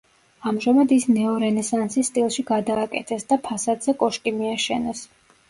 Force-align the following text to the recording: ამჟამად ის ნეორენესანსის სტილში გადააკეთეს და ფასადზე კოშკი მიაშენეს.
ამჟამად 0.51 0.93
ის 0.95 1.03
ნეორენესანსის 1.17 2.09
სტილში 2.13 2.45
გადააკეთეს 2.49 3.29
და 3.35 3.39
ფასადზე 3.51 3.97
კოშკი 4.03 4.35
მიაშენეს. 4.41 5.07